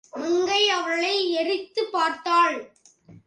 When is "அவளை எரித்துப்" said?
0.69-1.91